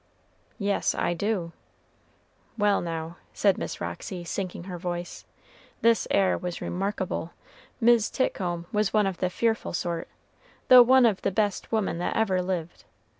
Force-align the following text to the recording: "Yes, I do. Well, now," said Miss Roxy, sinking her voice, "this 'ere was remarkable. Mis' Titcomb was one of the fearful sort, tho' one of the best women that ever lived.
"Yes, 0.57 0.95
I 0.95 1.13
do. 1.13 1.51
Well, 2.57 2.81
now," 2.81 3.17
said 3.35 3.59
Miss 3.59 3.79
Roxy, 3.79 4.23
sinking 4.23 4.63
her 4.63 4.79
voice, 4.79 5.25
"this 5.81 6.07
'ere 6.09 6.39
was 6.39 6.59
remarkable. 6.59 7.33
Mis' 7.79 8.09
Titcomb 8.09 8.65
was 8.71 8.93
one 8.93 9.05
of 9.05 9.17
the 9.17 9.29
fearful 9.29 9.73
sort, 9.73 10.07
tho' 10.69 10.81
one 10.81 11.05
of 11.05 11.21
the 11.21 11.29
best 11.29 11.71
women 11.71 11.99
that 11.99 12.15
ever 12.15 12.41
lived. 12.41 12.83